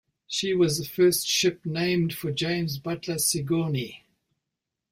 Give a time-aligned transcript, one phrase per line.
[0.25, 4.03] She was the first ship named for James Butler Sigourney.